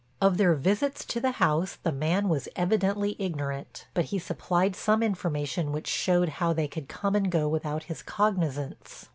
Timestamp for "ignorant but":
3.19-4.05